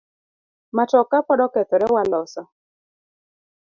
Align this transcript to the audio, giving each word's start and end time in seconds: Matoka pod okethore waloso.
Matoka 0.77 1.17
pod 1.27 1.39
okethore 1.45 1.85
waloso. 1.95 2.41